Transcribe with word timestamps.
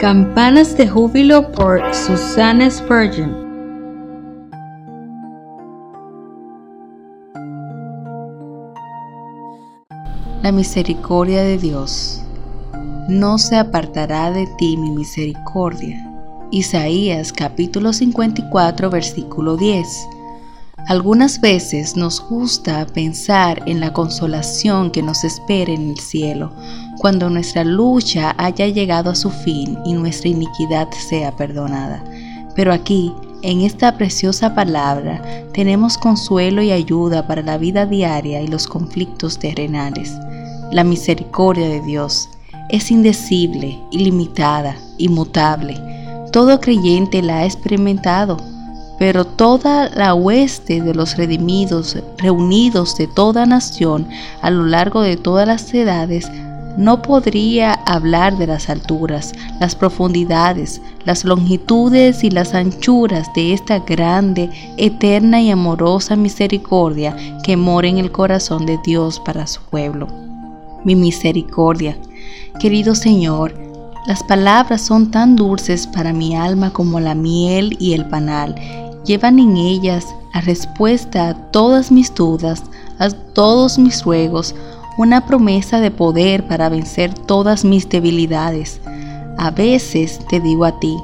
Campanas 0.00 0.76
de 0.76 0.86
júbilo 0.86 1.50
por 1.50 1.82
Susanna 1.92 2.70
Spurgeon. 2.70 3.34
La 10.44 10.52
misericordia 10.52 11.42
de 11.42 11.58
Dios. 11.58 12.22
No 13.08 13.38
se 13.38 13.56
apartará 13.56 14.30
de 14.30 14.46
ti 14.56 14.76
mi 14.76 14.90
misericordia. 14.92 16.08
Isaías 16.52 17.32
capítulo 17.32 17.92
54 17.92 18.90
versículo 18.90 19.56
10. 19.56 20.08
Algunas 20.86 21.40
veces 21.40 21.96
nos 21.96 22.20
gusta 22.20 22.86
pensar 22.86 23.62
en 23.66 23.80
la 23.80 23.92
consolación 23.92 24.90
que 24.90 25.02
nos 25.02 25.24
espera 25.24 25.72
en 25.72 25.90
el 25.90 25.98
cielo, 25.98 26.52
cuando 26.98 27.28
nuestra 27.28 27.64
lucha 27.64 28.34
haya 28.38 28.66
llegado 28.68 29.10
a 29.10 29.14
su 29.14 29.30
fin 29.30 29.78
y 29.84 29.92
nuestra 29.92 30.30
iniquidad 30.30 30.88
sea 30.92 31.36
perdonada. 31.36 32.02
Pero 32.54 32.72
aquí, 32.72 33.12
en 33.42 33.60
esta 33.60 33.96
preciosa 33.96 34.54
palabra, 34.54 35.22
tenemos 35.52 35.98
consuelo 35.98 36.62
y 36.62 36.72
ayuda 36.72 37.26
para 37.26 37.42
la 37.42 37.58
vida 37.58 37.84
diaria 37.84 38.40
y 38.40 38.46
los 38.46 38.66
conflictos 38.66 39.38
terrenales. 39.38 40.14
La 40.72 40.84
misericordia 40.84 41.68
de 41.68 41.82
Dios 41.82 42.30
es 42.70 42.90
indecible, 42.90 43.78
ilimitada, 43.90 44.76
inmutable. 44.96 45.76
Todo 46.32 46.60
creyente 46.60 47.20
la 47.22 47.38
ha 47.38 47.44
experimentado 47.44 48.38
pero 48.98 49.24
toda 49.24 49.88
la 49.90 50.14
hueste 50.14 50.80
de 50.80 50.94
los 50.94 51.16
redimidos, 51.16 51.96
reunidos 52.18 52.96
de 52.96 53.06
toda 53.06 53.46
nación 53.46 54.08
a 54.42 54.50
lo 54.50 54.66
largo 54.66 55.02
de 55.02 55.16
todas 55.16 55.46
las 55.46 55.72
edades, 55.72 56.28
no 56.78 57.02
podría 57.02 57.72
hablar 57.72 58.38
de 58.38 58.46
las 58.46 58.70
alturas, 58.70 59.32
las 59.58 59.74
profundidades, 59.74 60.80
las 61.04 61.24
longitudes 61.24 62.22
y 62.22 62.30
las 62.30 62.54
anchuras 62.54 63.26
de 63.34 63.52
esta 63.52 63.80
grande, 63.80 64.48
eterna 64.76 65.42
y 65.42 65.50
amorosa 65.50 66.14
misericordia 66.14 67.16
que 67.42 67.56
mora 67.56 67.88
en 67.88 67.98
el 67.98 68.12
corazón 68.12 68.64
de 68.64 68.78
Dios 68.84 69.18
para 69.18 69.48
su 69.48 69.60
pueblo. 69.62 70.06
Mi 70.84 70.94
misericordia. 70.94 71.98
Querido 72.60 72.94
Señor, 72.94 73.54
las 74.06 74.22
palabras 74.22 74.80
son 74.80 75.10
tan 75.10 75.34
dulces 75.34 75.88
para 75.88 76.12
mi 76.12 76.36
alma 76.36 76.72
como 76.72 77.00
la 77.00 77.16
miel 77.16 77.76
y 77.80 77.94
el 77.94 78.06
panal, 78.06 78.54
llevan 79.04 79.38
en 79.38 79.56
ellas 79.56 80.06
la 80.34 80.40
respuesta 80.40 81.28
a 81.28 81.34
todas 81.50 81.90
mis 81.90 82.14
dudas, 82.14 82.62
a 82.98 83.10
todos 83.10 83.78
mis 83.78 84.04
ruegos, 84.04 84.54
una 84.98 85.24
promesa 85.26 85.80
de 85.80 85.90
poder 85.90 86.46
para 86.46 86.68
vencer 86.68 87.14
todas 87.14 87.64
mis 87.64 87.88
debilidades. 87.88 88.80
A 89.38 89.50
veces 89.50 90.20
te 90.28 90.40
digo 90.40 90.64
a 90.64 90.78
ti, 90.80 90.96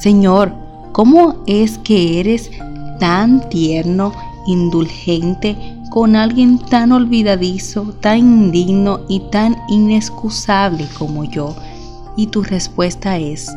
Señor, 0.00 0.52
¿cómo 0.92 1.36
es 1.46 1.78
que 1.78 2.20
eres 2.20 2.50
tan 2.98 3.48
tierno, 3.50 4.12
indulgente 4.46 5.56
con 5.90 6.16
alguien 6.16 6.58
tan 6.58 6.92
olvidadizo, 6.92 7.94
tan 8.00 8.18
indigno 8.18 9.00
y 9.08 9.20
tan 9.30 9.56
inexcusable 9.68 10.86
como 10.98 11.24
yo? 11.24 11.54
Y 12.16 12.28
tu 12.28 12.42
respuesta 12.42 13.18
es, 13.18 13.52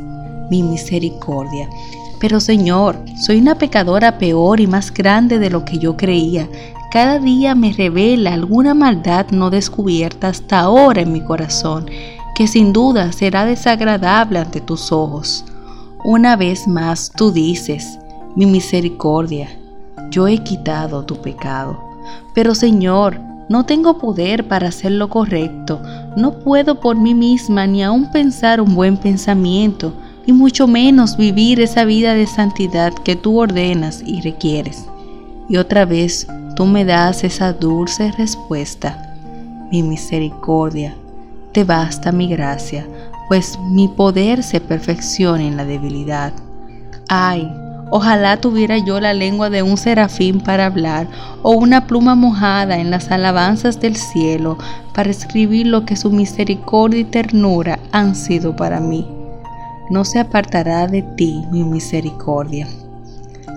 mi 0.49 0.61
misericordia. 0.61 1.69
Pero 2.21 2.39
Señor, 2.39 3.03
soy 3.19 3.39
una 3.39 3.55
pecadora 3.55 4.19
peor 4.19 4.59
y 4.59 4.67
más 4.67 4.93
grande 4.93 5.39
de 5.39 5.49
lo 5.49 5.65
que 5.65 5.79
yo 5.79 5.97
creía. 5.97 6.47
Cada 6.91 7.17
día 7.17 7.55
me 7.55 7.73
revela 7.73 8.33
alguna 8.33 8.75
maldad 8.75 9.31
no 9.31 9.49
descubierta 9.49 10.27
hasta 10.27 10.59
ahora 10.59 11.01
en 11.01 11.11
mi 11.11 11.21
corazón, 11.21 11.87
que 12.35 12.45
sin 12.45 12.73
duda 12.73 13.11
será 13.11 13.45
desagradable 13.45 14.37
ante 14.37 14.61
tus 14.61 14.91
ojos. 14.91 15.43
Una 16.03 16.35
vez 16.35 16.67
más 16.67 17.11
tú 17.11 17.31
dices, 17.31 17.97
mi 18.35 18.45
misericordia, 18.45 19.49
yo 20.11 20.27
he 20.27 20.37
quitado 20.43 21.03
tu 21.03 21.15
pecado. 21.21 21.79
Pero 22.35 22.53
Señor, 22.53 23.19
no 23.49 23.65
tengo 23.65 23.97
poder 23.97 24.47
para 24.47 24.67
hacer 24.67 24.91
lo 24.91 25.09
correcto, 25.09 25.81
no 26.15 26.33
puedo 26.39 26.79
por 26.79 26.97
mí 26.97 27.15
misma 27.15 27.65
ni 27.65 27.83
aun 27.83 28.11
pensar 28.11 28.61
un 28.61 28.75
buen 28.75 28.97
pensamiento, 28.97 29.91
y 30.25 30.33
mucho 30.33 30.67
menos 30.67 31.17
vivir 31.17 31.59
esa 31.59 31.85
vida 31.85 32.13
de 32.13 32.27
santidad 32.27 32.93
que 32.93 33.15
tú 33.15 33.39
ordenas 33.39 34.03
y 34.05 34.21
requieres. 34.21 34.85
Y 35.49 35.57
otra 35.57 35.85
vez 35.85 36.27
tú 36.55 36.65
me 36.65 36.85
das 36.85 37.23
esa 37.23 37.53
dulce 37.53 38.11
respuesta. 38.17 39.15
Mi 39.71 39.83
misericordia, 39.83 40.95
te 41.51 41.63
basta 41.63 42.11
mi 42.11 42.27
gracia, 42.27 42.85
pues 43.27 43.57
mi 43.59 43.87
poder 43.87 44.43
se 44.43 44.59
perfecciona 44.59 45.43
en 45.43 45.57
la 45.57 45.65
debilidad. 45.65 46.33
Ay, 47.07 47.51
ojalá 47.89 48.37
tuviera 48.37 48.77
yo 48.77 48.99
la 48.99 49.13
lengua 49.13 49.49
de 49.49 49.63
un 49.63 49.77
serafín 49.77 50.39
para 50.39 50.67
hablar 50.67 51.07
o 51.41 51.51
una 51.51 51.87
pluma 51.87 52.15
mojada 52.15 52.77
en 52.77 52.91
las 52.91 53.11
alabanzas 53.11 53.79
del 53.79 53.95
cielo 53.95 54.57
para 54.93 55.09
escribir 55.09 55.67
lo 55.67 55.85
que 55.85 55.95
su 55.95 56.11
misericordia 56.11 56.99
y 56.99 57.05
ternura 57.05 57.79
han 57.91 58.15
sido 58.15 58.55
para 58.55 58.79
mí 58.79 59.07
no 59.91 60.05
se 60.05 60.19
apartará 60.19 60.87
de 60.87 61.03
ti 61.03 61.45
mi 61.51 61.63
misericordia. 61.63 62.67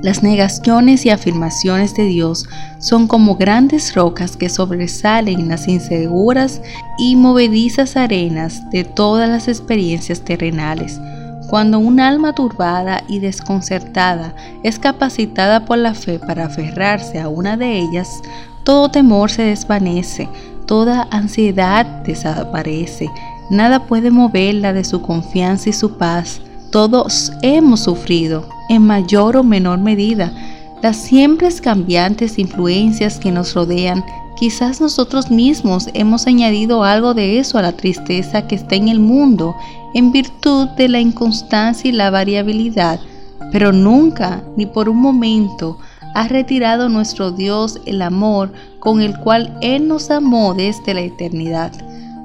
Las 0.03 0.23
negaciones 0.23 1.07
y 1.07 1.11
afirmaciones 1.11 1.95
de 1.95 2.05
Dios 2.05 2.47
son 2.79 3.07
como 3.07 3.37
grandes 3.37 3.95
rocas 3.95 4.37
que 4.37 4.51
sobresalen 4.51 5.41
en 5.41 5.49
las 5.49 5.67
inseguras 5.67 6.61
y 6.99 7.17
movedizas 7.17 7.97
arenas 7.97 8.69
de 8.71 8.85
todas 8.85 9.31
las 9.31 9.49
experiencias 9.49 10.21
terrenales. 10.21 11.01
Cuando 11.49 11.79
un 11.79 12.01
alma 12.01 12.35
turbada 12.35 13.03
y 13.09 13.21
desconcertada 13.21 14.35
es 14.63 14.79
capacitada 14.79 15.65
por 15.65 15.79
la 15.79 15.95
fe 15.95 16.19
para 16.19 16.47
aferrarse 16.47 17.19
a 17.19 17.29
una 17.29 17.57
de 17.57 17.79
ellas, 17.79 18.21
todo 18.63 18.91
temor 18.91 19.31
se 19.31 19.45
desvanece, 19.45 20.29
toda 20.67 21.09
ansiedad 21.11 21.87
desaparece 22.05 23.09
Nada 23.51 23.87
puede 23.87 24.11
moverla 24.11 24.73
de 24.73 24.85
su 24.85 25.03
confianza 25.03 25.69
y 25.69 25.73
su 25.73 25.99
paz. 25.99 26.41
Todos 26.71 27.33
hemos 27.43 27.81
sufrido, 27.81 28.49
en 28.69 28.83
mayor 28.83 29.37
o 29.37 29.45
menor 29.45 29.79
medida, 29.79 30.33
las 30.83 30.97
siempre 30.97 31.49
cambiantes 31.63 32.39
influencias 32.39 33.19
que 33.19 33.31
nos 33.31 33.55
rodean. 33.55 34.05
Quizás 34.37 34.81
nosotros 34.81 35.31
mismos 35.31 35.89
hemos 35.95 36.27
añadido 36.27 36.83
algo 36.83 37.15
de 37.15 37.39
eso 37.39 37.59
a 37.59 37.63
la 37.63 37.73
tristeza 37.73 38.47
que 38.47 38.57
está 38.57 38.75
en 38.75 38.89
el 38.89 38.99
mundo 38.99 39.55
en 39.95 40.11
virtud 40.11 40.69
de 40.71 40.89
la 40.89 41.01
inconstancia 41.01 41.89
y 41.89 41.93
la 41.93 42.11
variabilidad, 42.11 42.99
pero 43.53 43.73
nunca, 43.73 44.43
ni 44.57 44.67
por 44.67 44.89
un 44.89 45.01
momento, 45.01 45.79
ha 46.15 46.27
retirado 46.29 46.89
nuestro 46.89 47.31
Dios 47.31 47.79
el 47.87 48.03
amor 48.03 48.53
con 48.81 49.01
el 49.01 49.17
cual 49.21 49.57
Él 49.61 49.87
nos 49.87 50.11
amó 50.11 50.55
desde 50.55 50.95
la 50.95 51.03
eternidad 51.03 51.73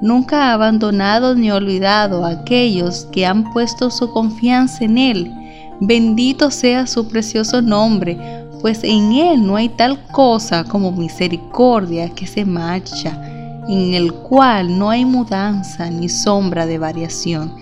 nunca 0.00 0.44
ha 0.44 0.54
abandonado 0.54 1.34
ni 1.34 1.50
olvidado 1.50 2.24
a 2.24 2.30
aquellos 2.30 3.06
que 3.12 3.26
han 3.26 3.52
puesto 3.52 3.90
su 3.90 4.10
confianza 4.10 4.84
en 4.84 4.98
Él. 4.98 5.32
Bendito 5.80 6.50
sea 6.50 6.86
su 6.86 7.08
precioso 7.08 7.62
nombre, 7.62 8.18
pues 8.60 8.84
en 8.84 9.12
Él 9.12 9.46
no 9.46 9.56
hay 9.56 9.68
tal 9.68 9.98
cosa 10.12 10.64
como 10.64 10.92
misericordia 10.92 12.10
que 12.10 12.26
se 12.26 12.44
marcha, 12.44 13.18
en 13.68 13.94
el 13.94 14.12
cual 14.12 14.78
no 14.78 14.90
hay 14.90 15.04
mudanza 15.04 15.90
ni 15.90 16.08
sombra 16.08 16.66
de 16.66 16.78
variación. 16.78 17.54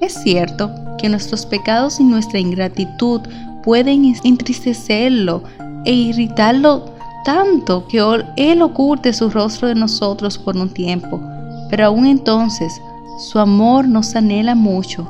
Es 0.00 0.14
cierto 0.14 0.70
que 0.98 1.08
nuestros 1.08 1.44
pecados 1.44 2.00
y 2.00 2.04
nuestra 2.04 2.38
ingratitud 2.38 3.20
pueden 3.62 4.14
entristecerlo 4.24 5.42
e 5.84 5.92
irritarlo 5.92 6.94
tanto 7.24 7.86
que 7.86 7.98
Él 8.36 8.62
oculte 8.62 9.12
su 9.12 9.28
rostro 9.28 9.68
de 9.68 9.74
nosotros 9.74 10.38
por 10.38 10.56
un 10.56 10.70
tiempo, 10.70 11.20
pero 11.70 11.86
aún 11.86 12.06
entonces 12.06 12.82
su 13.18 13.38
amor 13.38 13.86
nos 13.86 14.16
anhela 14.16 14.54
mucho, 14.54 15.06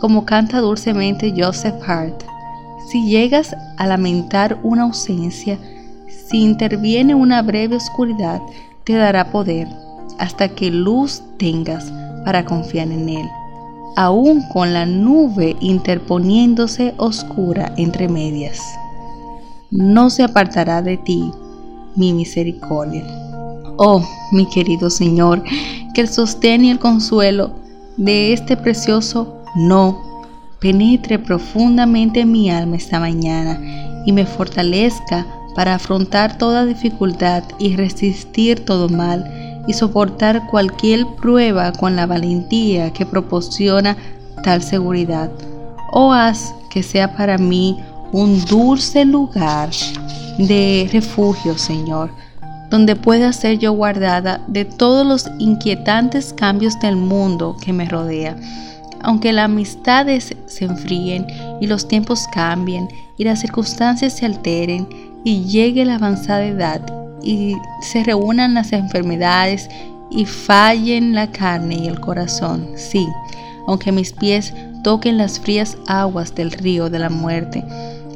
como 0.00 0.24
canta 0.24 0.60
dulcemente 0.60 1.32
Joseph 1.36 1.76
Hart. 1.86 2.24
Si 2.90 3.06
llegas 3.06 3.54
a 3.76 3.86
lamentar 3.86 4.58
una 4.62 4.82
ausencia, 4.82 5.58
si 6.08 6.42
interviene 6.42 7.14
una 7.14 7.42
breve 7.42 7.76
oscuridad, 7.76 8.40
te 8.84 8.94
dará 8.94 9.30
poder 9.30 9.68
hasta 10.18 10.48
que 10.48 10.70
luz 10.70 11.22
tengas 11.38 11.92
para 12.24 12.44
confiar 12.44 12.88
en 12.90 13.08
Él, 13.08 13.28
aún 13.96 14.42
con 14.52 14.72
la 14.72 14.86
nube 14.86 15.56
interponiéndose 15.60 16.94
oscura 16.96 17.72
entre 17.76 18.08
medias. 18.08 18.60
No 19.70 20.10
se 20.10 20.22
apartará 20.22 20.82
de 20.82 20.96
ti 20.96 21.30
mi 21.94 22.12
misericordia. 22.12 23.04
Oh, 23.76 24.02
mi 24.32 24.46
querido 24.46 24.90
Señor, 24.90 25.42
que 25.94 26.00
el 26.02 26.08
sostén 26.08 26.64
y 26.64 26.70
el 26.70 26.78
consuelo 26.78 27.52
de 27.96 28.32
este 28.32 28.56
precioso 28.56 29.42
no 29.56 30.24
penetre 30.60 31.18
profundamente 31.18 32.20
en 32.20 32.32
mi 32.32 32.50
alma 32.50 32.76
esta 32.76 33.00
mañana 33.00 33.58
y 34.06 34.12
me 34.12 34.26
fortalezca 34.26 35.26
para 35.54 35.74
afrontar 35.74 36.38
toda 36.38 36.64
dificultad 36.64 37.42
y 37.58 37.76
resistir 37.76 38.64
todo 38.64 38.88
mal 38.88 39.62
y 39.66 39.72
soportar 39.72 40.46
cualquier 40.46 41.06
prueba 41.20 41.72
con 41.72 41.96
la 41.96 42.06
valentía 42.06 42.92
que 42.92 43.06
proporciona 43.06 43.96
tal 44.42 44.62
seguridad. 44.62 45.30
Oh, 45.92 46.12
haz 46.12 46.54
que 46.70 46.82
sea 46.82 47.16
para 47.16 47.36
mí 47.36 47.78
un 48.12 48.44
dulce 48.44 49.04
lugar 49.04 49.70
de 50.38 50.88
refugio, 50.92 51.58
Señor, 51.58 52.10
donde 52.70 52.96
pueda 52.96 53.32
ser 53.32 53.58
yo 53.58 53.72
guardada 53.72 54.40
de 54.46 54.64
todos 54.64 55.06
los 55.06 55.30
inquietantes 55.38 56.32
cambios 56.32 56.78
del 56.80 56.96
mundo 56.96 57.56
que 57.60 57.72
me 57.72 57.84
rodea. 57.84 58.36
Aunque 59.02 59.32
las 59.32 59.46
amistades 59.46 60.34
se 60.46 60.64
enfríen 60.64 61.26
y 61.60 61.66
los 61.66 61.88
tiempos 61.88 62.26
cambien 62.32 62.88
y 63.16 63.24
las 63.24 63.40
circunstancias 63.40 64.16
se 64.16 64.26
alteren 64.26 64.88
y 65.24 65.44
llegue 65.44 65.84
la 65.84 65.96
avanzada 65.96 66.44
edad 66.44 66.80
y 67.22 67.56
se 67.82 68.04
reúnan 68.04 68.54
las 68.54 68.72
enfermedades 68.72 69.68
y 70.10 70.24
fallen 70.24 71.14
la 71.14 71.30
carne 71.30 71.76
y 71.76 71.86
el 71.86 72.00
corazón, 72.00 72.68
sí, 72.76 73.06
aunque 73.66 73.92
mis 73.92 74.12
pies 74.12 74.52
toquen 74.82 75.18
las 75.18 75.38
frías 75.38 75.76
aguas 75.86 76.34
del 76.34 76.50
río 76.50 76.90
de 76.90 76.98
la 76.98 77.10
muerte, 77.10 77.64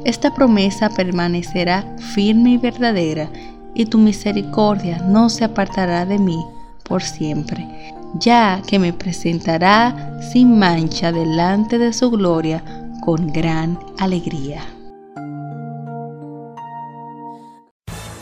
esta 0.03 0.33
promesa 0.33 0.89
permanecerá 0.89 1.83
firme 1.97 2.51
y 2.51 2.57
verdadera, 2.57 3.29
y 3.75 3.85
tu 3.85 3.97
misericordia 3.99 4.99
no 4.99 5.29
se 5.29 5.43
apartará 5.43 6.05
de 6.05 6.17
mí 6.17 6.43
por 6.83 7.03
siempre, 7.03 7.93
ya 8.19 8.61
que 8.65 8.79
me 8.79 8.93
presentará 8.93 10.19
sin 10.31 10.57
mancha 10.57 11.11
delante 11.11 11.77
de 11.77 11.93
su 11.93 12.09
gloria 12.09 12.63
con 13.01 13.31
gran 13.31 13.77
alegría. 13.99 14.74